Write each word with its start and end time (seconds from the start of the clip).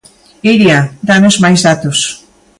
Iria, 0.53 0.79
danos 1.09 1.35
máis 1.43 1.59
datos. 1.67 1.99